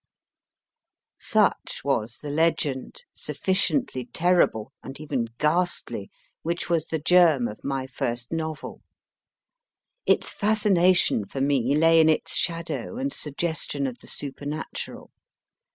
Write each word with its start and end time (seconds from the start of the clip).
Such 1.19 1.81
was 1.83 2.17
the 2.17 2.31
legend, 2.31 3.03
sufficiently 3.13 4.07
terrible, 4.07 4.73
and 4.81 4.99
even 4.99 5.27
ghastly, 5.37 6.09
which 6.41 6.71
was 6.71 6.87
the 6.87 6.97
germ 6.97 7.47
of 7.47 7.63
my 7.63 7.85
first 7.85 8.31
novel. 8.33 8.81
Its 10.07 10.33
fascination 10.33 11.23
for 11.25 11.39
me 11.39 11.75
lay 11.75 11.99
in 12.01 12.09
its 12.09 12.35
shadow 12.35 12.97
and 12.97 13.13
suggestion 13.13 13.85
of 13.85 13.99
the 13.99 14.07
supernatural. 14.07 15.11